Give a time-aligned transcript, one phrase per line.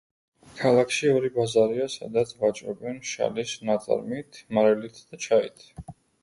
[0.59, 5.65] ქალაქში ორი ბაზარია სადაც ვაჭრობენ შალის ნაწარმით, მარილით და ჩაით.